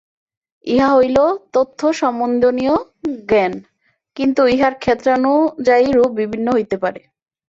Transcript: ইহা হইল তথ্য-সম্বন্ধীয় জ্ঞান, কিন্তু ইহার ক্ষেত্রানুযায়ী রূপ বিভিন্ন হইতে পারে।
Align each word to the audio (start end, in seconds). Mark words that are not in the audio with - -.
ইহা 0.67 0.89
হইল 0.95 1.17
তথ্য-সম্বন্ধীয় 1.53 2.75
জ্ঞান, 3.25 3.53
কিন্তু 4.17 4.41
ইহার 4.47 4.73
ক্ষেত্রানুযায়ী 4.75 5.87
রূপ 5.91 6.11
বিভিন্ন 6.21 6.47
হইতে 6.53 6.75
পারে। 6.77 7.01